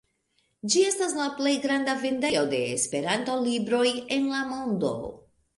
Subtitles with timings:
[0.73, 4.97] Ĝi estas la plej granda vendejo de Esperanto-libroj en la mondo.